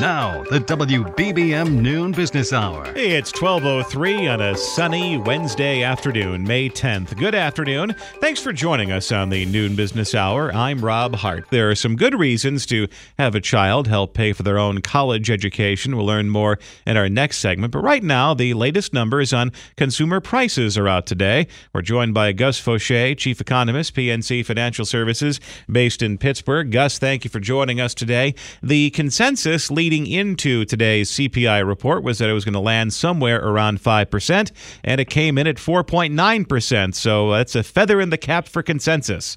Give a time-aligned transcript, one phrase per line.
[0.00, 2.84] Now, the WBBM Noon Business Hour.
[2.94, 7.16] It's 12:03 on a sunny Wednesday afternoon, May 10th.
[7.16, 7.94] Good afternoon.
[8.20, 10.52] Thanks for joining us on the Noon Business Hour.
[10.54, 11.46] I'm Rob Hart.
[11.50, 15.30] There are some good reasons to have a child help pay for their own college
[15.30, 15.96] education.
[15.96, 17.72] We'll learn more in our next segment.
[17.72, 21.46] But right now, the latest numbers on consumer prices are out today.
[21.72, 25.40] We're joined by Gus Faucher, Chief Economist, PNC Financial Services,
[25.72, 26.70] based in Pittsburgh.
[26.70, 28.34] Gus, thank you for joining us today.
[28.62, 32.92] The consensus leads leading into today's CPI report was that it was going to land
[32.92, 34.50] somewhere around 5%,
[34.82, 36.92] and it came in at 4.9%.
[36.92, 39.36] So that's a feather in the cap for consensus.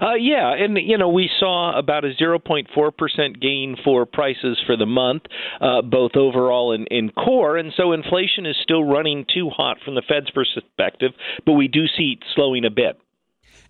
[0.00, 4.76] Uh, yeah, and you know we saw about a 0.4 percent gain for prices for
[4.76, 5.22] the month,
[5.60, 9.94] uh, both overall and in core, and so inflation is still running too hot from
[9.94, 11.12] the Fed's perspective,
[11.46, 12.98] but we do see it slowing a bit.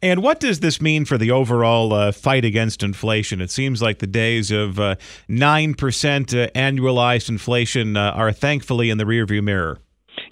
[0.02, 3.40] And what does this mean for the overall uh, fight against inflation?
[3.40, 4.96] It seems like the days of uh,
[5.28, 9.78] 9% uh, annualized inflation uh, are thankfully in the rearview mirror.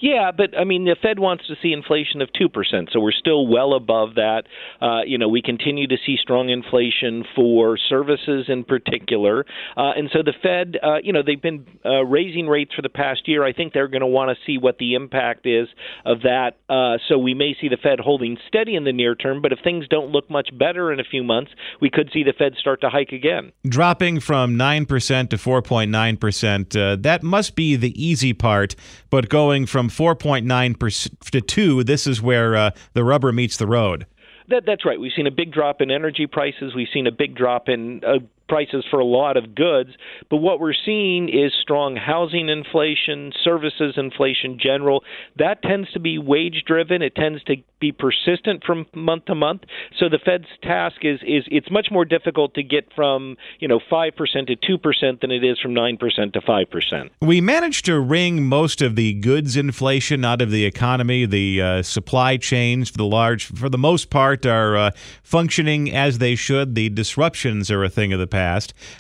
[0.00, 3.12] Yeah, but I mean, the Fed wants to see inflation of two percent, so we're
[3.12, 4.44] still well above that.
[4.80, 9.44] Uh, you know, we continue to see strong inflation for services in particular,
[9.76, 12.88] uh, and so the Fed, uh, you know, they've been uh, raising rates for the
[12.88, 13.44] past year.
[13.44, 15.68] I think they're going to want to see what the impact is
[16.06, 16.56] of that.
[16.68, 19.58] Uh, so we may see the Fed holding steady in the near term, but if
[19.62, 21.50] things don't look much better in a few months,
[21.80, 23.52] we could see the Fed start to hike again.
[23.68, 28.32] Dropping from nine percent to four point nine percent, uh, that must be the easy
[28.32, 28.74] part.
[29.10, 34.06] But going from 4.9 to 2, this is where uh, the rubber meets the road.
[34.48, 34.98] That, that's right.
[34.98, 36.74] We've seen a big drop in energy prices.
[36.74, 38.18] We've seen a big drop in uh,
[38.50, 39.90] prices for a lot of goods.
[40.28, 45.04] But what we're seeing is strong housing inflation, services inflation general.
[45.38, 47.00] That tends to be wage driven.
[47.00, 49.62] It tends to be persistent from month to month.
[49.98, 53.78] So the Fed's task is is it's much more difficult to get from, you know,
[53.90, 57.10] 5% to 2% than it is from 9% to 5%.
[57.22, 61.24] We managed to wring most of the goods inflation out of the economy.
[61.24, 64.90] The uh, supply chains for the large for the most part are uh,
[65.22, 66.74] functioning as they should.
[66.74, 68.39] The disruptions are a thing of the past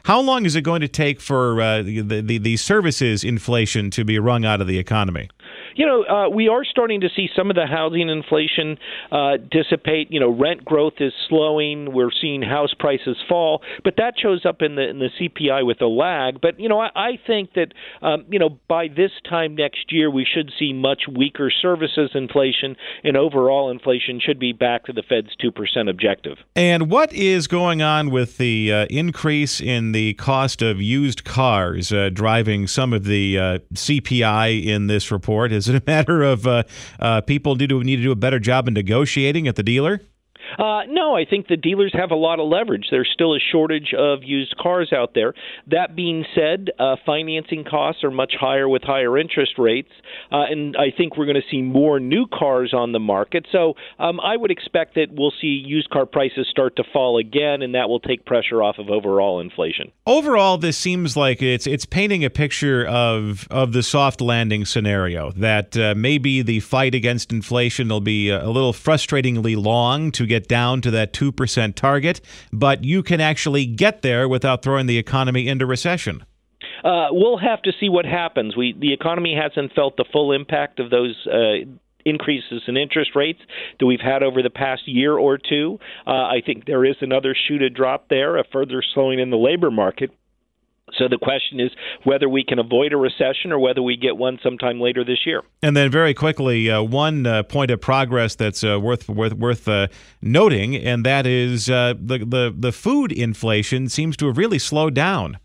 [0.04, 4.04] How long is it going to take for uh, the, the, the services inflation to
[4.04, 5.28] be wrung out of the economy?
[5.74, 8.78] You know, uh, we are starting to see some of the housing inflation
[9.10, 10.10] uh, dissipate.
[10.10, 11.92] You know, rent growth is slowing.
[11.92, 15.80] We're seeing house prices fall, but that shows up in the in the CPI with
[15.80, 16.40] a lag.
[16.40, 17.72] But you know, I, I think that
[18.02, 22.76] um, you know by this time next year we should see much weaker services inflation,
[23.04, 26.38] and overall inflation should be back to the Fed's two percent objective.
[26.54, 31.92] And what is going on with the uh, increase in the cost of used cars
[31.92, 35.52] uh, driving some of the uh, CPI in this report?
[35.60, 36.62] Is it a matter of uh,
[36.98, 40.00] uh, people need to need to do a better job in negotiating at the dealer?
[40.58, 42.86] Uh, no, I think the dealers have a lot of leverage.
[42.90, 45.34] There's still a shortage of used cars out there.
[45.68, 49.90] That being said, uh, financing costs are much higher with higher interest rates,
[50.32, 53.46] uh, and I think we're going to see more new cars on the market.
[53.52, 57.62] So um, I would expect that we'll see used car prices start to fall again,
[57.62, 59.92] and that will take pressure off of overall inflation.
[60.06, 65.32] Overall, this seems like it's it's painting a picture of of the soft landing scenario.
[65.32, 70.39] That uh, maybe the fight against inflation will be a little frustratingly long to get
[70.40, 72.20] get down to that 2% target,
[72.52, 76.24] but you can actually get there without throwing the economy into recession.
[76.82, 78.56] Uh, we'll have to see what happens.
[78.56, 81.68] We the economy hasn't felt the full impact of those uh,
[82.06, 83.40] increases in interest rates
[83.78, 85.78] that we've had over the past year or two.
[86.06, 89.36] Uh, I think there is another shoe to drop there, a further slowing in the
[89.36, 90.10] labor market.
[90.98, 91.70] So the question is
[92.04, 95.42] whether we can avoid a recession or whether we get one sometime later this year.
[95.62, 99.68] And then, very quickly, uh, one uh, point of progress that's uh, worth worth worth
[99.68, 99.88] uh,
[100.22, 104.94] noting, and that is uh, the the the food inflation seems to have really slowed
[104.94, 105.38] down.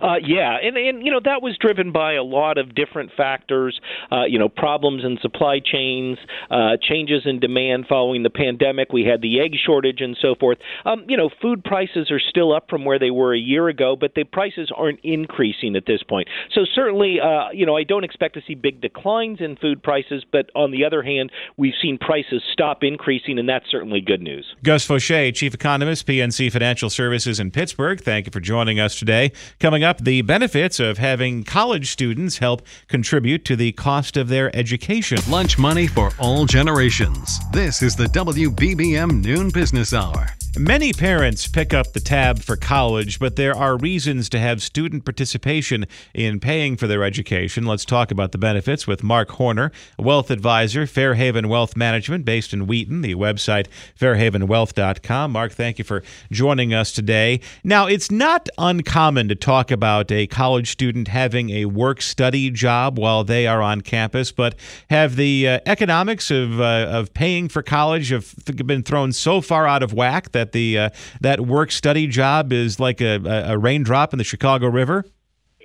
[0.00, 3.80] Uh, yeah, and and you know that was driven by a lot of different factors.
[4.10, 6.18] Uh, you know, problems in supply chains,
[6.50, 8.92] uh, changes in demand following the pandemic.
[8.92, 10.58] We had the egg shortage and so forth.
[10.84, 13.96] Um, you know, food prices are still up from where they were a year ago,
[13.98, 16.28] but the prices aren't increasing at this point.
[16.52, 20.24] So certainly, uh, you know, I don't expect to see big declines in food prices,
[20.30, 24.46] but on the other hand, we've seen prices stop increasing, and that's certainly good news.
[24.62, 28.00] Gus Faucher, Chief Economist, PNC Financial Services in Pittsburgh.
[28.00, 29.32] Thank you for joining us today.
[29.60, 34.54] Coming up, the benefits of having college students help contribute to the cost of their
[34.54, 35.18] education.
[35.30, 37.38] Lunch money for all generations.
[37.52, 40.36] This is the WBBM Noon Business Hour.
[40.58, 45.04] Many parents pick up the tab for college, but there are reasons to have student
[45.04, 47.66] participation in paying for their education.
[47.66, 52.66] Let's talk about the benefits with Mark Horner, wealth advisor, Fairhaven Wealth Management, based in
[52.66, 53.66] Wheaton, the website
[54.00, 55.30] fairhavenwealth.com.
[55.30, 57.40] Mark, thank you for joining us today.
[57.62, 62.98] Now, it's not uncommon to talk about a college student having a work study job
[62.98, 64.54] while they are on campus, but
[64.88, 69.66] have the uh, economics of, uh, of paying for college have been thrown so far
[69.66, 70.90] out of whack that the uh,
[71.20, 75.04] that work study job is like a, a raindrop in the Chicago River?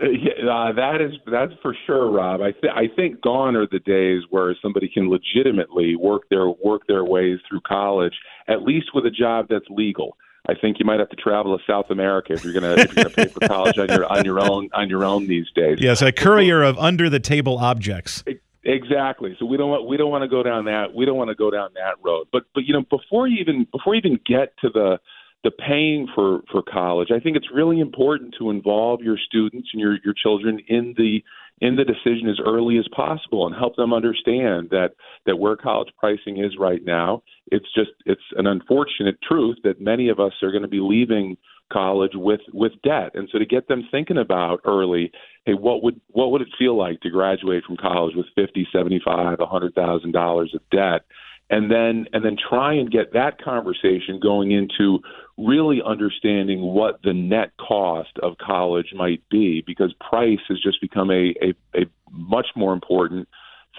[0.02, 2.42] Uh, yeah, uh, that is that's for sure, Rob.
[2.42, 6.82] I th- I think gone are the days where somebody can legitimately work their work
[6.88, 8.14] their ways through college,
[8.48, 10.18] at least with a job that's legal.
[10.50, 13.04] I think you might have to travel to South America if you're gonna if you're
[13.04, 15.78] gonna pay for college on your on your own on your own these days.
[15.80, 18.24] Yes, a courier of under the table objects.
[18.64, 19.36] Exactly.
[19.40, 21.36] So we don't want we don't want to go down that we don't want to
[21.36, 22.28] go down that road.
[22.32, 25.00] But but you know before you even before you even get to the
[25.44, 29.82] the paying for for college, I think it's really important to involve your students and
[29.82, 31.24] your your children in the
[31.60, 34.92] in the decision as early as possible and help them understand that
[35.26, 40.10] that where college pricing is right now, it's just it's an unfortunate truth that many
[40.10, 41.38] of us are going to be leaving
[41.72, 43.12] college with with debt.
[43.14, 45.12] And so to get them thinking about early
[45.46, 49.02] hey what would what would it feel like to graduate from college with fifty seventy
[49.04, 51.02] five a hundred thousand dollars of debt?
[51.50, 55.00] And then and then try and get that conversation going into
[55.38, 61.10] really understanding what the net cost of college might be because price has just become
[61.10, 63.28] a, a, a much more important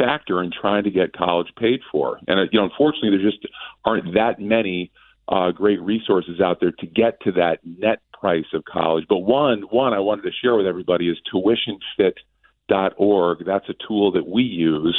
[0.03, 2.19] factor in trying to get college paid for.
[2.27, 3.47] And uh, you know, unfortunately, there just
[3.85, 4.91] aren't that many
[5.29, 9.05] uh, great resources out there to get to that net price of college.
[9.09, 12.15] But one one I wanted to share with everybody is tuitionfit
[12.97, 13.45] org.
[13.45, 14.97] That's a tool that we use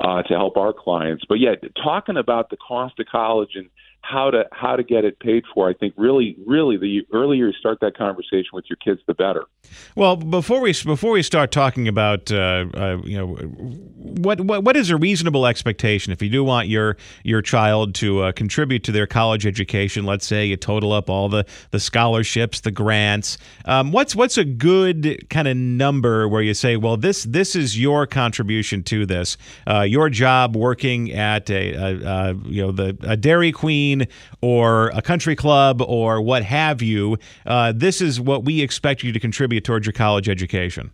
[0.00, 1.24] uh, to help our clients.
[1.28, 3.70] But yeah, talking about the cost of college and
[4.04, 5.68] how to how to get it paid for.
[5.68, 9.44] I think really, really, the earlier you start that conversation with your kids, the better.
[9.96, 14.76] Well, before we before we start talking about uh, uh, you know what, what what
[14.76, 18.92] is a reasonable expectation if you do want your your child to uh, contribute to
[18.92, 20.04] their college education?
[20.04, 23.38] Let's say you total up all the the scholarships, the grants.
[23.64, 27.80] Um, what's what's a good kind of number where you say, well, this this is
[27.80, 29.38] your contribution to this.
[29.66, 33.93] Uh, your job working at a, a, a you know the a Dairy Queen
[34.40, 39.12] or a country club or what have you, uh, this is what we expect you
[39.12, 40.92] to contribute towards your college education?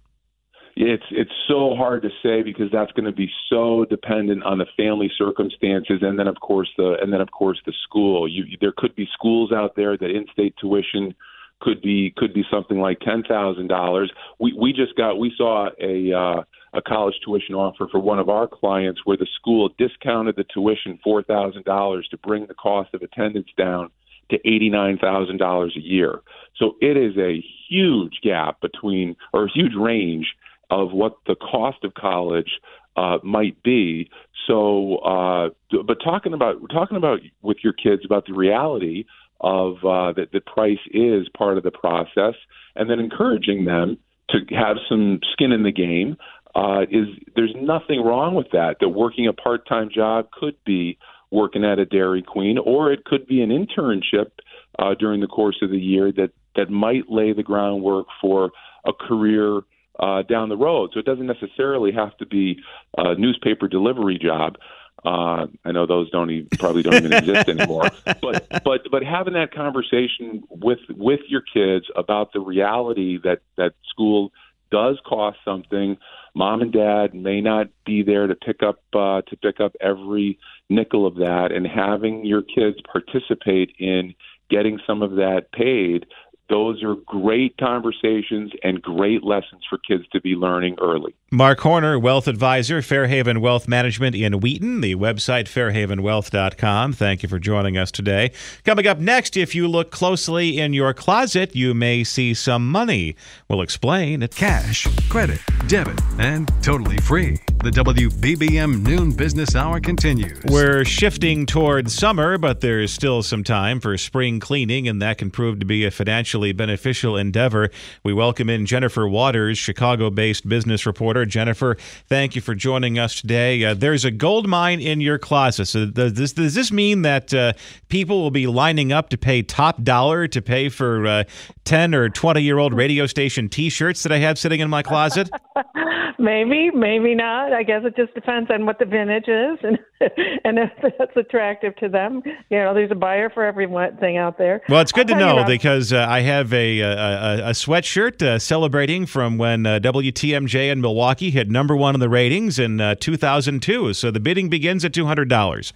[0.76, 4.66] It's it's so hard to say because that's going to be so dependent on the
[4.76, 8.28] family circumstances, and then of course the and then of course the school.
[8.28, 11.14] You, there could be schools out there that in-state tuition
[11.60, 14.10] could be could be something like ten thousand dollars.
[14.38, 18.28] We we just got we saw a uh, a college tuition offer for one of
[18.28, 22.94] our clients where the school discounted the tuition four thousand dollars to bring the cost
[22.94, 23.90] of attendance down
[24.30, 26.20] to eighty nine thousand dollars a year.
[26.56, 30.34] So it is a huge gap between or a huge range
[30.70, 32.60] of what the cost of college
[32.96, 34.08] uh, might be.
[34.46, 35.50] So, uh,
[35.86, 39.04] but talking about talking about with your kids about the reality
[39.40, 42.34] of uh, that the price is part of the process,
[42.76, 43.98] and then encouraging them
[44.30, 46.16] to have some skin in the game
[46.54, 47.06] uh, is
[47.36, 48.76] there's nothing wrong with that.
[48.80, 50.98] That working a part-time job could be
[51.30, 54.30] working at a Dairy Queen, or it could be an internship
[54.78, 58.50] uh, during the course of the year that that might lay the groundwork for
[58.84, 59.60] a career
[60.00, 60.90] uh, down the road.
[60.92, 62.58] So it doesn't necessarily have to be
[62.96, 64.56] a newspaper delivery job.
[65.04, 67.90] Uh, I know those don't even, probably don't even exist anymore.
[68.04, 73.74] But but but having that conversation with with your kids about the reality that that
[73.88, 74.32] school
[74.70, 75.96] does cost something.
[76.34, 80.38] Mom and dad may not be there to pick up uh, to pick up every
[80.68, 84.14] nickel of that, and having your kids participate in
[84.48, 86.06] getting some of that paid
[86.50, 91.14] those are great conversations and great lessons for kids to be learning early.
[91.30, 96.92] Mark Horner, Wealth Advisor, Fairhaven Wealth Management in Wheaton, the website fairhavenwealth.com.
[96.92, 98.32] Thank you for joining us today.
[98.64, 103.14] Coming up next, if you look closely in your closet, you may see some money.
[103.48, 104.34] We'll explain it.
[104.34, 107.38] Cash, credit, debit, and totally free.
[107.62, 110.42] The WBBM Noon Business Hour continues.
[110.46, 115.30] We're shifting toward summer, but there's still some time for spring cleaning, and that can
[115.30, 117.68] prove to be a financially beneficial endeavor.
[118.02, 121.26] We welcome in Jennifer Waters, Chicago based business reporter.
[121.26, 121.76] Jennifer,
[122.08, 123.62] thank you for joining us today.
[123.62, 125.66] Uh, there's a gold mine in your closet.
[125.66, 127.52] So, does this, does this mean that uh,
[127.90, 131.24] people will be lining up to pay top dollar to pay for uh,
[131.66, 134.82] 10 or 20 year old radio station t shirts that I have sitting in my
[134.82, 135.28] closet?
[136.20, 137.52] maybe, maybe not.
[137.52, 139.78] I guess it just depends on what the vintage is and
[140.44, 142.22] and if that's attractive to them.
[142.50, 143.66] You know, there's a buyer for every
[143.98, 144.62] thing out there.
[144.68, 149.06] Well, it's good to know because uh, I have a, a, a sweatshirt uh, celebrating
[149.06, 153.94] from when uh, WTMJ in Milwaukee hit number one in the ratings in uh, 2002.
[153.94, 155.72] So the bidding begins at $200.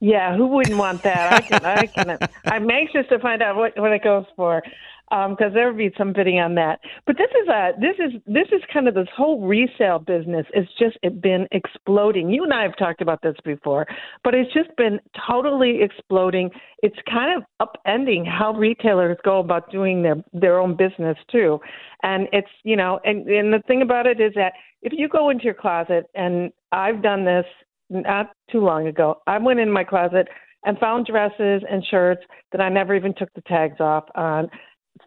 [0.00, 1.32] Yeah, who wouldn't want that?
[1.32, 2.18] I can, I can.
[2.46, 4.62] I'm anxious to find out what, what it goes for
[5.12, 6.80] because um, there would be some bidding on that.
[7.06, 10.46] But this is a this is this is kind of this whole resale business.
[10.54, 12.30] It's just it been exploding.
[12.30, 13.86] You and I have talked about this before,
[14.24, 16.50] but it's just been totally exploding.
[16.82, 21.60] It's kind of upending how retailers go about doing their their own business too.
[22.02, 25.28] And it's you know, and and the thing about it is that if you go
[25.28, 27.44] into your closet, and I've done this
[27.90, 30.28] not too long ago, I went in my closet
[30.64, 34.48] and found dresses and shirts that I never even took the tags off on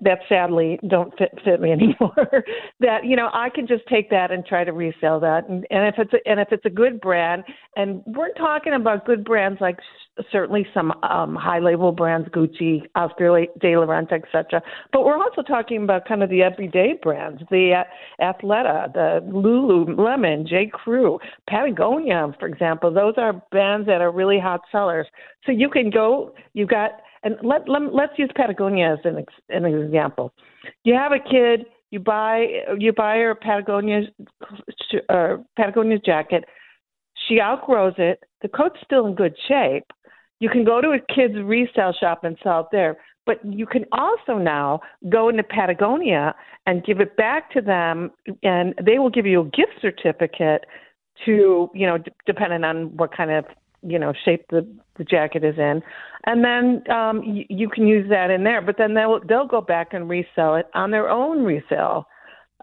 [0.01, 2.43] that sadly don't fit fit me anymore.
[2.79, 5.87] that you know I can just take that and try to resell that, and, and
[5.87, 7.43] if it's a, and if it's a good brand,
[7.75, 9.77] and we're talking about good brands like
[10.31, 14.61] certainly some um, high label brands, Gucci, Oscar de la Renta, etc.
[14.91, 20.47] But we're also talking about kind of the everyday brands, the uh, Athleta, the Lululemon,
[20.47, 20.69] J.
[20.71, 21.19] Crew,
[21.49, 22.93] Patagonia, for example.
[22.93, 25.07] Those are brands that are really hot sellers.
[25.45, 26.33] So you can go.
[26.53, 26.91] You got
[27.23, 30.33] and let, let let's use Patagonia as an an example.
[30.83, 32.45] You have a kid, you buy
[32.77, 34.01] you buy her Patagonia
[35.09, 36.45] uh, Patagonia jacket.
[37.27, 38.23] She outgrows it.
[38.41, 39.85] The coat's still in good shape.
[40.39, 42.97] You can go to a kid's resale shop and sell it there.
[43.25, 46.35] But you can also now go into Patagonia
[46.67, 48.11] and give it back to them,
[48.43, 50.65] and they will give you a gift certificate
[51.25, 53.45] to, you know, d- depending on what kind of
[53.81, 55.81] you know shape the the jacket is in,
[56.25, 58.61] and then um, y- you can use that in there.
[58.61, 62.07] But then they'll they'll go back and resell it on their own resale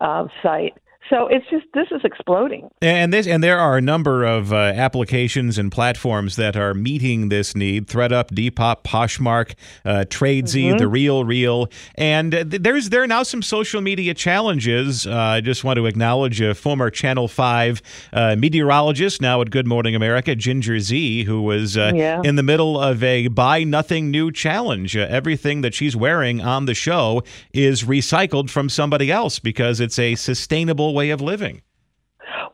[0.00, 0.74] uh, site.
[1.10, 2.70] So it's just this is exploding.
[2.80, 7.28] And this and there are a number of uh, applications and platforms that are meeting
[7.28, 7.88] this need.
[7.88, 9.54] ThredUp, Depop, Poshmark,
[9.84, 10.78] uh, Tradesy, mm-hmm.
[10.78, 15.06] The Real Real, and there's there are now some social media challenges.
[15.06, 17.82] Uh, I just want to acknowledge a former Channel Five
[18.12, 22.20] uh, meteorologist now at Good Morning America, Ginger Zee, who was uh, yeah.
[22.22, 24.96] in the middle of a buy nothing new challenge.
[24.96, 29.98] Uh, everything that she's wearing on the show is recycled from somebody else because it's
[29.98, 31.62] a sustainable way of living.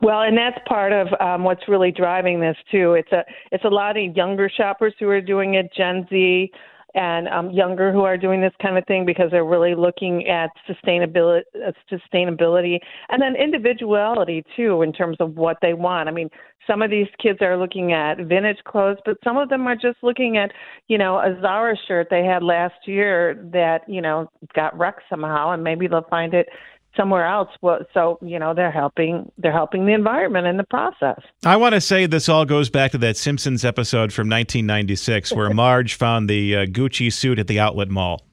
[0.01, 2.93] Well, and that's part of um, what's really driving this too.
[2.93, 6.51] It's a it's a lot of younger shoppers who are doing it, Gen Z
[6.95, 10.49] and um, younger who are doing this kind of thing because they're really looking at
[10.67, 12.79] sustainability, uh, sustainability,
[13.09, 16.09] and then individuality too in terms of what they want.
[16.09, 16.29] I mean,
[16.65, 19.97] some of these kids are looking at vintage clothes, but some of them are just
[20.01, 20.51] looking at,
[20.87, 25.51] you know, a Zara shirt they had last year that you know got wrecked somehow,
[25.51, 26.47] and maybe they'll find it
[26.95, 27.49] somewhere else.
[27.93, 31.19] So you know they're helping they're helping the environment in the process.
[31.45, 35.49] I want to say this all goes back to that simpsons episode from 1996 where
[35.53, 38.28] marge found the uh, gucci suit at the outlet mall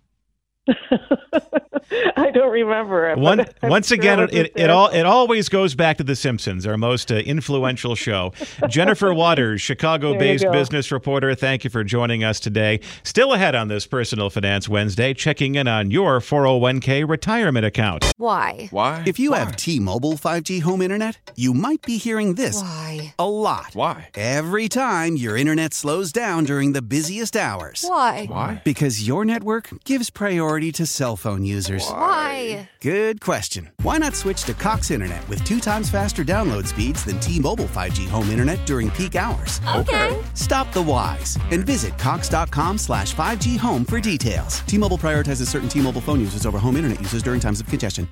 [2.17, 3.19] I don't remember it.
[3.19, 6.77] One, once again, it, it, it, all it always goes back to The Simpsons, our
[6.77, 8.33] most uh, influential show.
[8.69, 12.81] Jennifer Waters, Chicago-based business reporter, thank you for joining us today.
[13.05, 18.05] Still ahead on this Personal Finance Wednesday, checking in on your 401k retirement account.
[18.17, 18.69] Why?
[18.73, 19.05] Why?
[19.07, 19.39] If you Why?
[19.41, 23.15] have T-Mobile 5G home internet, you might be hearing this Why?
[23.19, 23.71] a lot.
[23.75, 24.09] Why?
[24.15, 27.85] Every time your internet slows down during the busiest hours.
[27.87, 28.27] Why?
[28.27, 28.63] Why?
[28.65, 31.87] Because your network gives priority to cell phone users.
[31.89, 32.71] Why?
[32.81, 33.71] Good question.
[33.83, 37.67] Why not switch to Cox Internet with two times faster download speeds than T Mobile
[37.67, 39.61] 5G home internet during peak hours?
[39.77, 40.19] Okay.
[40.35, 44.61] Stop the whys and visit Cox.com slash 5G home for details.
[44.61, 47.67] T Mobile prioritizes certain T Mobile phone users over home internet users during times of
[47.67, 48.09] congestion.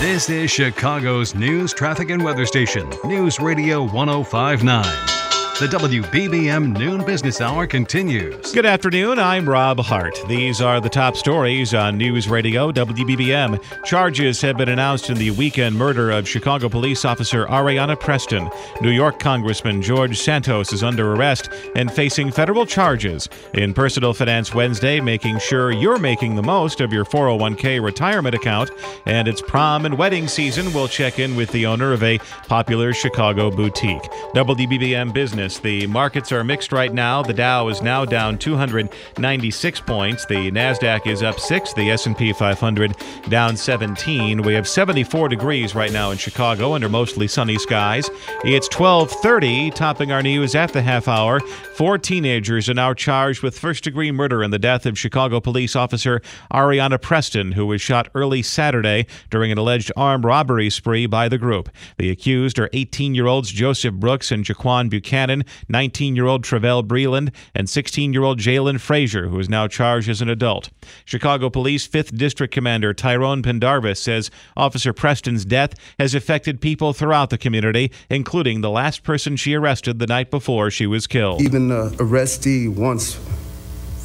[0.00, 5.23] This is Chicago's news, traffic, and weather station, News Radio 1059.
[5.60, 8.50] The WBBM Noon Business Hour continues.
[8.50, 9.20] Good afternoon.
[9.20, 10.18] I'm Rob Hart.
[10.26, 13.62] These are the top stories on News Radio WBBM.
[13.84, 18.50] Charges have been announced in the weekend murder of Chicago police officer Ariana Preston.
[18.80, 24.52] New York Congressman George Santos is under arrest and facing federal charges in Personal Finance
[24.56, 28.72] Wednesday, making sure you're making the most of your 401k retirement account.
[29.06, 30.72] And it's prom and wedding season.
[30.72, 32.18] We'll check in with the owner of a
[32.48, 34.02] popular Chicago boutique.
[34.34, 35.43] WBBM Business.
[35.44, 37.22] The markets are mixed right now.
[37.22, 40.24] The Dow is now down 296 points.
[40.24, 42.96] The Nasdaq is up 6, the S&P 500
[43.28, 44.40] down 17.
[44.40, 48.08] We have 74 degrees right now in Chicago under mostly sunny skies.
[48.42, 51.40] It's 12:30, topping our news at the half hour.
[51.74, 56.22] Four teenagers are now charged with first-degree murder in the death of Chicago police officer
[56.52, 61.36] Ariana Preston, who was shot early Saturday during an alleged armed robbery spree by the
[61.36, 61.68] group.
[61.98, 65.33] The accused are 18-year-olds Joseph Brooks and Jaquan Buchanan,
[65.68, 70.08] 19 year old Travell Breland, and 16 year old Jalen Frazier, who is now charged
[70.08, 70.70] as an adult.
[71.04, 77.30] Chicago Police 5th District Commander Tyrone Pendarvis says Officer Preston's death has affected people throughout
[77.30, 81.40] the community, including the last person she arrested the night before she was killed.
[81.40, 83.18] Even the arrestee, once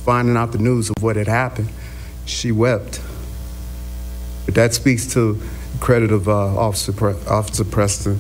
[0.04, 1.70] finding out the news of what had happened,
[2.26, 3.02] she wept.
[4.46, 8.20] But that speaks to the credit of uh, Officer, Pre- Officer Preston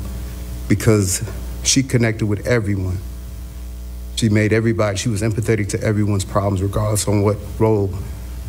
[0.68, 1.28] because
[1.70, 2.98] she connected with everyone.
[4.16, 7.94] She made everybody, she was empathetic to everyone's problems, regardless on what role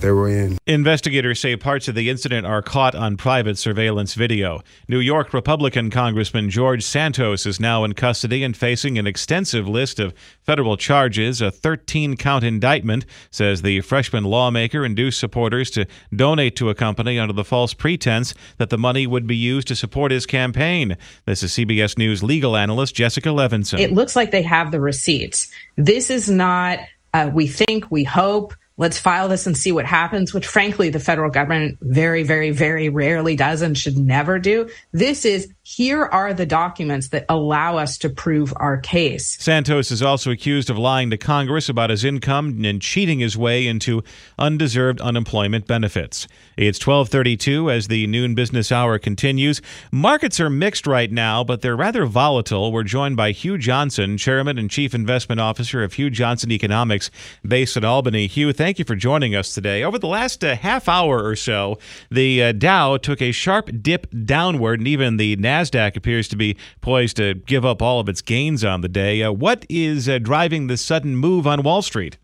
[0.00, 0.58] they were in.
[0.66, 4.62] Investigators say parts of the incident are caught on private surveillance video.
[4.88, 9.98] New York Republican Congressman George Santos is now in custody and facing an extensive list
[9.98, 11.40] of federal charges.
[11.40, 17.18] A 13 count indictment says the freshman lawmaker induced supporters to donate to a company
[17.18, 20.96] under the false pretense that the money would be used to support his campaign.
[21.26, 23.78] This is CBS News legal analyst Jessica Levinson.
[23.78, 25.50] It looks like they have the receipts.
[25.76, 26.78] This is not,
[27.14, 30.98] uh, we think, we hope let's file this and see what happens, which frankly, the
[30.98, 34.70] federal government very, very, very rarely does and should never do.
[34.90, 39.36] This is here are the documents that allow us to prove our case.
[39.38, 43.68] Santos is also accused of lying to Congress about his income and cheating his way
[43.68, 44.02] into
[44.36, 46.26] undeserved unemployment benefits.
[46.56, 49.62] It's 12:32 as the noon business hour continues.
[49.92, 52.72] Markets are mixed right now, but they're rather volatile.
[52.72, 57.12] We're joined by Hugh Johnson, Chairman and Chief Investment Officer of Hugh Johnson Economics,
[57.46, 58.26] based in Albany.
[58.26, 59.84] Hugh, thank you for joining us today.
[59.84, 61.78] Over the last uh, half hour or so,
[62.10, 65.59] the uh, Dow took a sharp dip downward, and even the NASDAQ
[65.96, 69.22] appears to be poised to give up all of its gains on the day.
[69.22, 72.18] Uh, what is uh, driving this sudden move on Wall Street?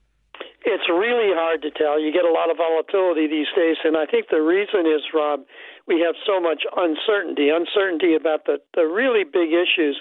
[0.65, 2.01] It's really hard to tell.
[2.01, 5.45] You get a lot of volatility these days, and I think the reason is, Rob,
[5.87, 10.01] we have so much uncertainty, uncertainty about the, the really big issues.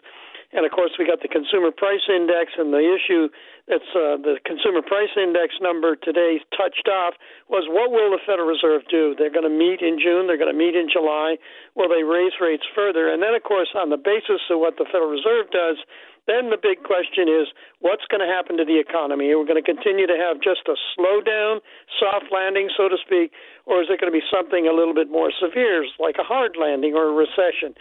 [0.55, 3.27] And of course, we got the consumer price index and the issue
[3.67, 7.19] that's uh, the consumer price index number today touched off
[7.51, 9.11] was what will the Federal Reserve do?
[9.19, 10.31] They're going to meet in June.
[10.31, 11.35] They're going to meet in July.
[11.75, 13.11] Will they raise rates further?
[13.11, 15.75] And then, of course, on the basis of what the Federal Reserve does,
[16.23, 17.51] then the big question is
[17.83, 19.35] what's going to happen to the economy?
[19.35, 21.59] Are we going to continue to have just a slowdown,
[21.99, 23.35] soft landing, so to speak,
[23.67, 26.55] or is it going to be something a little bit more severe, like a hard
[26.55, 27.75] landing or a recession?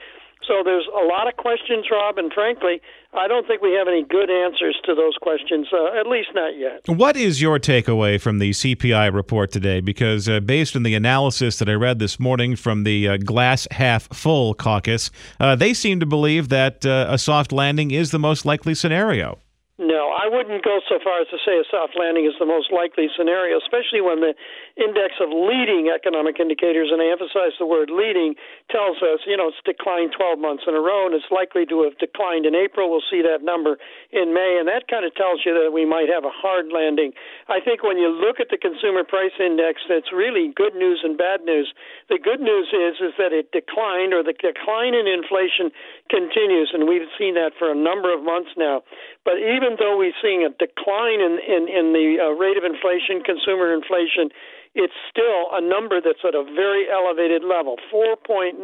[0.46, 2.80] So there's a lot of questions, Rob, and frankly,
[3.14, 6.58] I don't think we have any good answers to those questions, uh, at least not
[6.58, 6.82] yet.
[6.86, 9.80] What is your takeaway from the CPI report today?
[9.80, 13.66] Because uh, based on the analysis that I read this morning from the uh, Glass
[13.70, 18.18] Half Full caucus, uh, they seem to believe that uh, a soft landing is the
[18.18, 19.38] most likely scenario.
[19.78, 22.70] No, I wouldn't go so far as to say a soft landing is the most
[22.70, 24.34] likely scenario, especially when the
[24.74, 28.34] index of leading economic indicators, and I emphasize the word leading,
[28.74, 31.86] tells us, you know, it's declined 12 months in a row, and it's likely to
[31.86, 32.90] have declined in April.
[32.90, 33.78] We'll see that number
[34.10, 37.14] in May, and that kind of tells you that we might have a hard landing.
[37.46, 41.14] I think when you look at the consumer price index, that's really good news and
[41.14, 41.70] bad news.
[42.10, 45.70] The good news is is that it declined, or the decline in inflation
[46.10, 48.82] continues, and we've seen that for a number of months now.
[49.22, 53.22] But even though we're seeing a decline in in, in the uh, rate of inflation,
[53.22, 54.34] consumer inflation,
[54.74, 58.58] it's still a number that's at a very elevated level, 4.93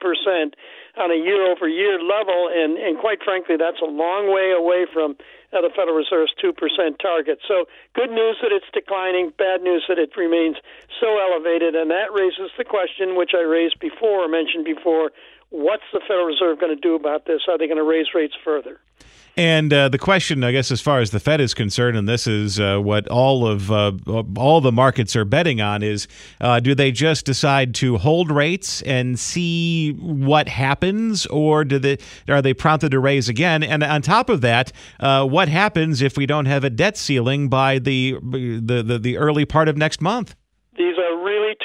[0.00, 0.56] percent
[0.96, 5.16] on a year-over-year level, and and quite frankly, that's a long way away from
[5.52, 7.38] uh, the Federal Reserve's two percent target.
[7.46, 10.56] So, good news that it's declining, bad news that it remains
[11.00, 15.12] so elevated, and that raises the question, which I raised before, mentioned before.
[15.50, 17.42] What's the Federal Reserve going to do about this?
[17.46, 18.80] Are they going to raise rates further?
[19.38, 22.26] And uh, the question, I guess, as far as the Fed is concerned, and this
[22.26, 23.92] is uh, what all of uh,
[24.34, 26.08] all the markets are betting on, is
[26.40, 31.26] uh, do they just decide to hold rates and see what happens?
[31.26, 33.62] or do they are they prompted to raise again?
[33.62, 37.48] And on top of that, uh, what happens if we don't have a debt ceiling
[37.48, 40.34] by the the, the, the early part of next month?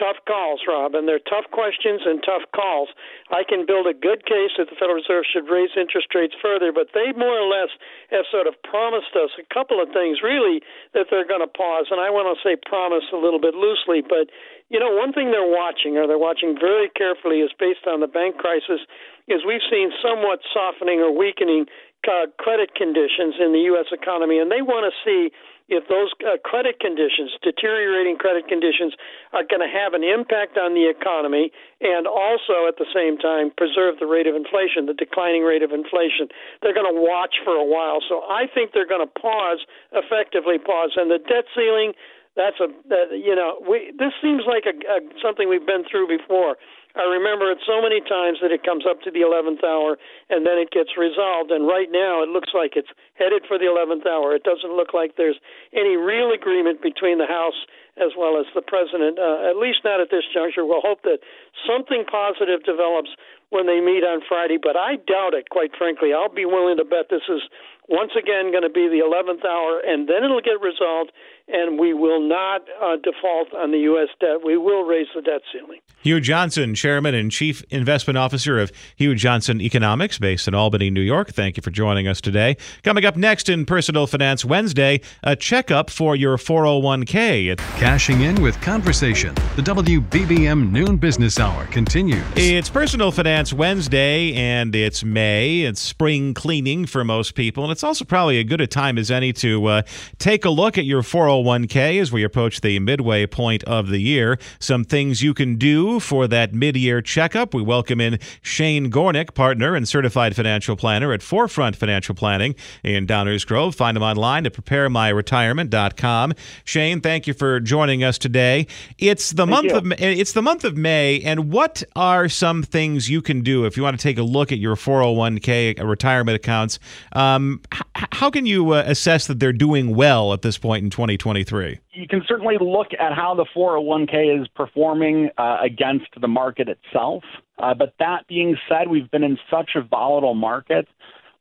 [0.01, 2.89] Tough calls, Rob, and they're tough questions and tough calls.
[3.29, 6.73] I can build a good case that the Federal Reserve should raise interest rates further,
[6.73, 7.69] but they more or less
[8.09, 10.65] have sort of promised us a couple of things, really,
[10.97, 11.93] that they're going to pause.
[11.93, 14.33] And I want to say promise a little bit loosely, but
[14.73, 18.09] you know, one thing they're watching, or they're watching very carefully, is based on the
[18.09, 18.81] bank crisis,
[19.27, 21.69] is we've seen somewhat softening or weakening
[22.07, 23.91] uh, credit conditions in the U.S.
[23.91, 25.29] economy, and they want to see
[25.71, 28.91] if those uh, credit conditions, deteriorating credit conditions,
[29.31, 33.55] are going to have an impact on the economy and also at the same time
[33.55, 36.27] preserve the rate of inflation, the declining rate of inflation.
[36.59, 38.03] They're going to watch for a while.
[38.03, 39.63] So I think they're going to pause,
[39.95, 40.99] effectively pause.
[40.99, 41.95] And the debt ceiling,
[42.35, 46.11] that's a, uh, you know, we, this seems like a, a, something we've been through
[46.11, 46.59] before.
[46.95, 49.97] I remember it so many times that it comes up to the 11th hour
[50.29, 51.51] and then it gets resolved.
[51.51, 54.35] And right now, it looks like it's headed for the 11th hour.
[54.35, 55.39] It doesn't look like there's
[55.73, 57.57] any real agreement between the House
[57.99, 60.65] as well as the President, uh, at least not at this juncture.
[60.65, 61.19] We'll hope that
[61.67, 63.11] something positive develops
[63.51, 66.15] when they meet on Friday, but I doubt it, quite frankly.
[66.15, 67.43] I'll be willing to bet this is
[67.91, 71.11] once again going to be the 11th hour, and then it'll get resolved,
[71.51, 74.09] and we will not uh, default on the U.S.
[74.19, 74.43] debt.
[74.43, 75.79] We will raise the debt ceiling.
[76.01, 81.01] Hugh Johnson, Chairman and Chief Investment Officer of Hugh Johnson Economics, based in Albany, New
[81.01, 81.31] York.
[81.31, 82.57] Thank you for joining us today.
[82.83, 87.57] Coming up next in Personal Finance Wednesday, a checkup for your 401k.
[87.77, 89.35] Cashing in with conversation.
[89.55, 92.23] The WBBM Noon Business Hour continues.
[92.35, 95.61] It's Personal Finance Wednesday, and it's May.
[95.61, 99.11] It's spring cleaning for most people, and it's also probably a good a time as
[99.11, 99.81] any to uh,
[100.17, 101.03] take a look at your
[101.41, 104.37] 401k as we approach the midway point of the year.
[104.59, 107.53] Some things you can do for that mid-year checkup.
[107.53, 113.07] We welcome in Shane Gornick, partner and certified financial planner at Forefront Financial Planning in
[113.07, 113.75] Downers Grove.
[113.75, 116.33] Find him online at preparemyretirement.com.
[116.63, 118.67] Shane, thank you for joining us today.
[118.97, 119.91] It's the Thank month you.
[119.91, 123.77] of it's the month of May, and what are some things you can do if
[123.77, 126.79] you want to take a look at your 401k retirement accounts?
[127.13, 127.61] Um,
[127.95, 130.89] how can you uh, assess that they're doing well at this point in
[131.35, 131.79] 2023?
[131.93, 137.23] you can certainly look at how the 401k is performing uh, against the market itself.
[137.59, 140.87] Uh, but that being said, we've been in such a volatile market.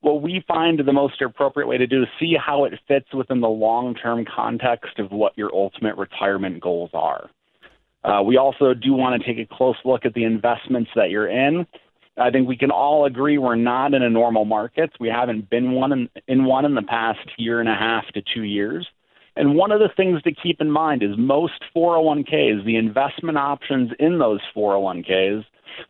[0.00, 3.40] What we find the most appropriate way to do is see how it fits within
[3.40, 7.30] the long term context of what your ultimate retirement goals are.
[8.02, 11.28] Uh, we also do want to take a close look at the investments that you're
[11.28, 11.66] in.
[12.16, 14.90] I think we can all agree we're not in a normal market.
[14.98, 18.22] We haven't been one in, in one in the past year and a half to
[18.34, 18.86] two years.
[19.36, 23.90] And one of the things to keep in mind is most 401ks, the investment options
[23.98, 25.44] in those 401ks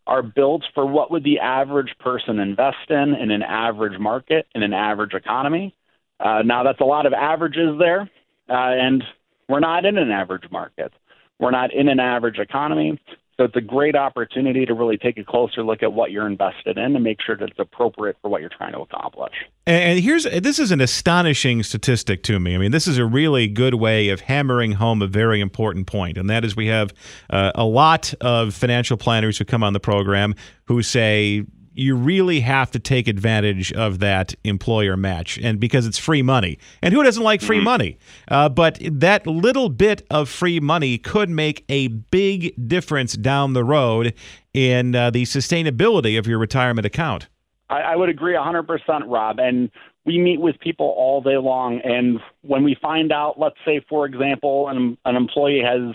[0.06, 4.62] are built for what would the average person invest in in an average market, in
[4.62, 5.74] an average economy.
[6.18, 8.02] Uh, now, that's a lot of averages there,
[8.50, 9.02] uh, and
[9.48, 10.92] we're not in an average market.
[11.38, 13.00] We're not in an average economy.
[13.40, 16.76] So it's a great opportunity to really take a closer look at what you're invested
[16.76, 19.32] in and make sure that it's appropriate for what you're trying to accomplish.
[19.66, 22.54] And here's this is an astonishing statistic to me.
[22.54, 26.18] I mean, this is a really good way of hammering home a very important point,
[26.18, 26.92] and that is we have
[27.30, 30.34] uh, a lot of financial planners who come on the program
[30.66, 35.98] who say you really have to take advantage of that employer match and because it's
[35.98, 40.60] free money and who doesn't like free money uh, but that little bit of free
[40.60, 44.14] money could make a big difference down the road
[44.52, 47.28] in uh, the sustainability of your retirement account
[47.70, 48.66] I, I would agree 100%,
[49.06, 49.38] Rob.
[49.38, 49.70] And
[50.04, 51.80] we meet with people all day long.
[51.84, 55.94] And when we find out, let's say, for example, an, an employee has,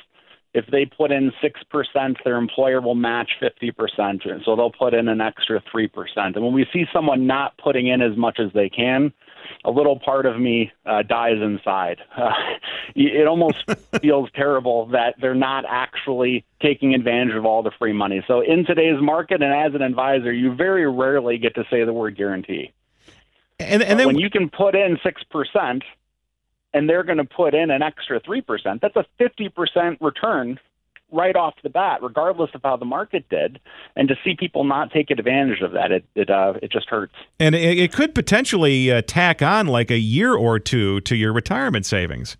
[0.55, 4.45] if they put in 6%, their employer will match 50%.
[4.45, 5.89] So they'll put in an extra 3%.
[6.15, 9.11] And when we see someone not putting in as much as they can,
[9.65, 11.99] a little part of me uh, dies inside.
[12.25, 12.31] Uh,
[12.95, 13.57] it almost
[14.01, 18.23] feels terrible that they're not actually taking advantage of all the free money.
[18.25, 21.91] So, in today's market, and as an advisor, you very rarely get to say the
[21.91, 22.71] word guarantee.
[23.59, 25.83] And, and then when you can put in six percent,
[26.75, 30.59] and they're going to put in an extra three percent, that's a fifty percent return
[31.11, 33.59] right off the bat, regardless of how the market did.
[33.95, 37.15] And to see people not take advantage of that, it it uh, it just hurts.
[37.39, 41.33] And it, it could potentially uh, tack on like a year or two to your
[41.33, 42.37] retirement savings.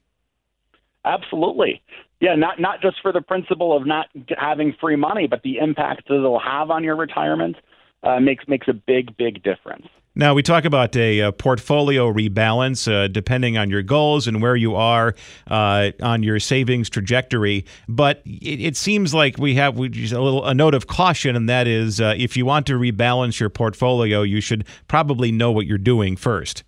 [1.05, 1.81] Absolutely.
[2.19, 6.07] Yeah, not not just for the principle of not having free money, but the impact
[6.07, 7.57] that it'll have on your retirement
[8.03, 9.87] uh, makes makes a big big difference.
[10.17, 14.55] Now, we talk about a, a portfolio rebalance uh, depending on your goals and where
[14.55, 15.13] you are
[15.47, 17.65] uh, on your savings trajectory.
[17.89, 21.49] But it, it seems like we have we, a little a note of caution, and
[21.49, 25.65] that is uh, if you want to rebalance your portfolio, you should probably know what
[25.65, 26.63] you're doing first.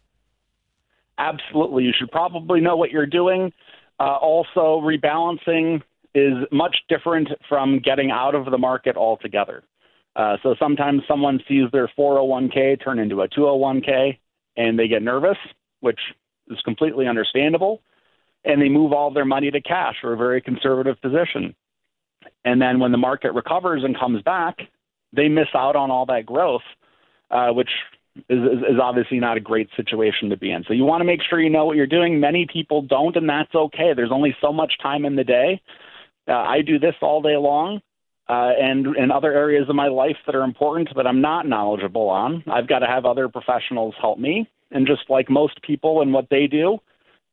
[1.17, 1.83] Absolutely.
[1.83, 3.53] You should probably know what you're doing.
[3.99, 5.81] Uh, also, rebalancing
[6.13, 9.63] is much different from getting out of the market altogether.
[10.17, 14.17] Uh, so sometimes someone sees their 401k turn into a 201k
[14.57, 15.37] and they get nervous,
[15.81, 15.99] which
[16.49, 17.83] is completely understandable,
[18.43, 21.55] and they move all their money to cash or a very conservative position.
[22.43, 24.57] And then when the market recovers and comes back,
[25.13, 26.63] they miss out on all that growth,
[27.29, 27.69] uh, which
[28.27, 30.63] is, is, obviously not a great situation to be in.
[30.67, 32.19] So you want to make sure you know what you're doing.
[32.19, 33.91] Many people don't, and that's okay.
[33.95, 35.61] There's only so much time in the day.
[36.27, 37.81] Uh, I do this all day long
[38.29, 42.09] uh, and in other areas of my life that are important that I'm not knowledgeable
[42.09, 42.43] on.
[42.51, 44.49] I've got to have other professionals help me.
[44.71, 46.77] And just like most people and what they do,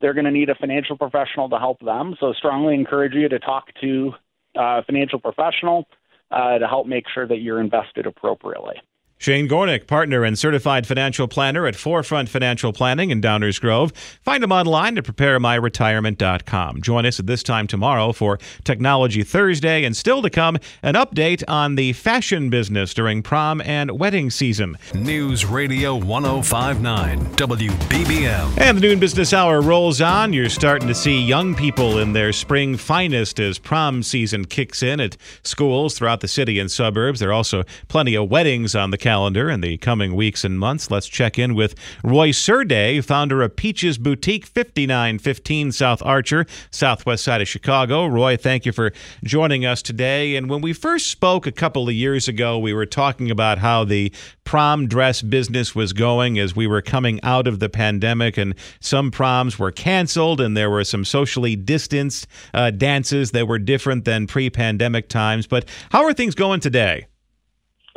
[0.01, 2.15] they're going to need a financial professional to help them.
[2.21, 4.13] So, strongly encourage you to talk to
[4.57, 5.89] a financial professional
[6.31, 8.77] uh, to help make sure that you're invested appropriately.
[9.17, 13.93] Shane Gornick, partner and certified financial planner at Forefront Financial Planning in Downers Grove.
[14.23, 16.83] Find him online at preparemyretirement.com.
[16.83, 21.43] Join us at this time tomorrow for Technology Thursday, and still to come, an update
[21.49, 24.77] on the fashion business during prom and wedding season.
[24.95, 28.59] News Radio 1059, WBBM.
[28.61, 30.33] And the noon business hour rolls on.
[30.33, 35.01] You're starting to see young people in their spring finest as prom season kicks in
[35.01, 37.21] at schools throughout the city and suburbs.
[37.21, 40.91] There are also plenty of weddings on the calendar in the coming weeks and months.
[40.91, 47.43] Let's check in with Roy Surday, founder of Peaches Boutique, 5915 South Archer, southwest side
[47.43, 48.07] of Chicago.
[48.07, 50.37] Roy, thank you for joining us today.
[50.37, 53.85] And when we first spoke a couple of years ago, we were talking about how
[53.85, 54.11] the
[54.45, 59.11] prom dress business was going as we were coming out of the pandemic, and some
[59.11, 64.27] proms were canceled, and there were some socially distanced uh, dances that were different than
[64.27, 65.47] pre pandemic times.
[65.47, 67.07] But how are things going today?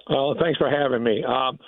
[0.09, 1.23] Well, thanks for having me.
[1.23, 1.59] Um,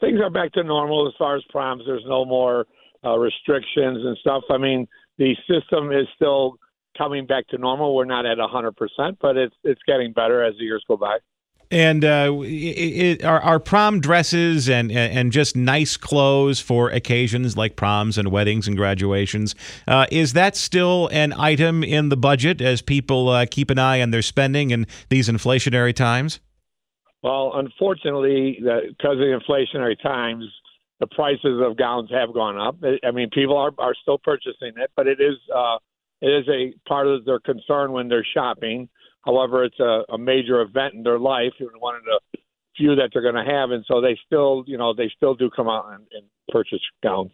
[0.00, 1.82] things are back to normal as far as proms.
[1.86, 2.66] There's no more
[3.04, 4.42] uh, restrictions and stuff.
[4.50, 4.86] I mean,
[5.18, 6.58] the system is still
[6.96, 7.94] coming back to normal.
[7.94, 11.18] We're not at 100%, but it's it's getting better as the years go by.
[11.68, 17.56] And uh, it, it, are, are prom dresses and and just nice clothes for occasions
[17.56, 19.56] like proms and weddings and graduations?
[19.88, 24.00] Uh, is that still an item in the budget as people uh, keep an eye
[24.00, 26.38] on their spending in these inflationary times?
[27.26, 30.44] Well, unfortunately, because of the inflationary times,
[31.00, 32.76] the prices of gowns have gone up.
[33.04, 35.78] I mean, people are are still purchasing it, but it is uh,
[36.22, 38.88] it is a part of their concern when they're shopping.
[39.24, 42.38] However, it's a, a major event in their life, one of the
[42.76, 45.50] few that they're going to have, and so they still, you know, they still do
[45.50, 47.32] come out and, and purchase gowns.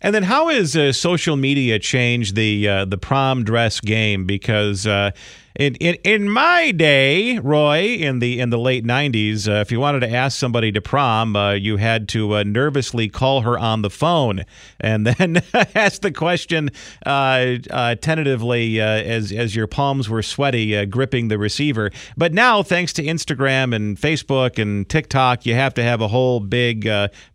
[0.00, 4.24] And then, how has uh, social media changed the uh, the prom dress game?
[4.24, 5.10] Because uh,
[5.56, 9.78] in, in in my day, Roy, in the in the late '90s, uh, if you
[9.78, 13.82] wanted to ask somebody to prom, uh, you had to uh, nervously call her on
[13.82, 14.44] the phone
[14.80, 15.42] and then
[15.76, 16.70] ask the question
[17.06, 21.92] uh, uh, tentatively uh, as as your palms were sweaty, gripping the receiver.
[22.16, 26.40] But now, thanks to Instagram and Facebook and TikTok, you have to have a whole
[26.40, 26.88] big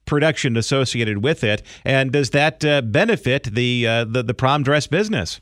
[0.06, 1.62] production associated with it.
[1.86, 2.60] And does that
[2.92, 5.40] benefit the, the the prom dress business?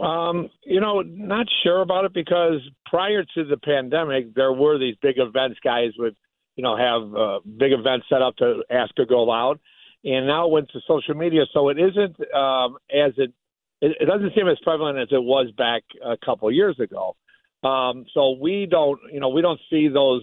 [0.00, 4.94] Um, you know, not sure about it because prior to the pandemic, there were these
[5.02, 5.58] big events.
[5.64, 6.16] Guys would,
[6.56, 9.60] you know, have uh, big events set up to ask a girl out,
[10.04, 13.32] and now it went to social media, so it isn't um, as it,
[13.80, 13.96] it.
[14.00, 17.16] It doesn't seem as prevalent as it was back a couple of years ago.
[17.62, 20.22] Um, so we don't, you know, we don't see those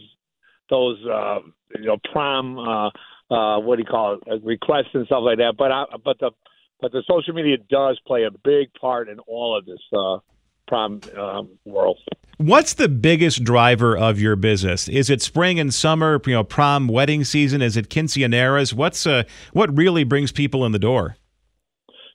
[0.69, 1.39] those uh,
[1.77, 2.89] you know prom uh,
[3.33, 5.55] uh, what do you call it requests and stuff like that.
[5.57, 6.31] But I, but the
[6.79, 10.17] but the social media does play a big part in all of this uh,
[10.67, 11.97] prom um, world.
[12.37, 14.87] What's the biggest driver of your business?
[14.87, 17.63] Is it spring and summer, you know, prom, wedding season?
[17.63, 18.73] Is it quinceaneras?
[18.73, 21.17] What's uh, what really brings people in the door?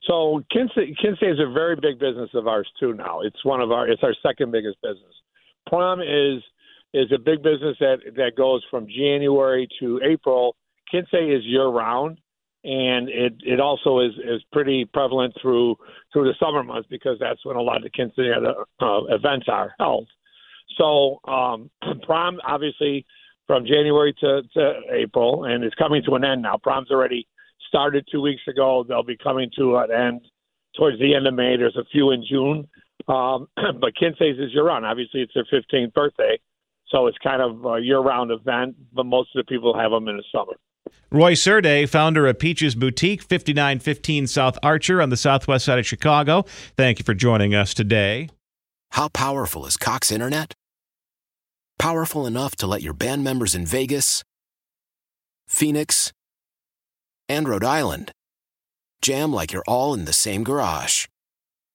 [0.06, 2.92] So Quince, Quince is a very big business of ours too.
[2.92, 5.14] Now it's one of our it's our second biggest business.
[5.66, 6.42] Prom is
[6.94, 10.54] is a big business that that goes from January to April.
[10.90, 12.18] Quince is year round,
[12.64, 15.76] and it it also is is pretty prevalent through
[16.12, 19.74] through the summer months because that's when a lot of the quinceanera uh, events are
[19.80, 20.08] held.
[20.78, 21.70] So um,
[22.02, 23.04] prom obviously
[23.46, 26.56] from January to, to April, and it's coming to an end now.
[26.62, 27.26] Prom's already
[27.68, 28.84] started two weeks ago.
[28.86, 30.20] They'll be coming to an end
[30.76, 31.56] towards the end of May.
[31.56, 32.68] There's a few in June,
[33.08, 33.48] um,
[33.80, 34.86] but Quince's is year round.
[34.86, 36.38] Obviously, it's their 15th birthday,
[36.88, 38.76] so it's kind of a year round event.
[38.92, 40.54] But most of the people have them in the summer.
[41.12, 46.46] Roy Serday, founder of Peaches Boutique, 5915 South Archer on the southwest side of Chicago.
[46.76, 48.30] Thank you for joining us today.
[48.92, 50.54] How powerful is Cox Internet?
[51.78, 54.22] Powerful enough to let your band members in Vegas,
[55.46, 56.12] Phoenix,
[57.28, 58.12] and Rhode Island
[59.02, 61.06] jam like you're all in the same garage.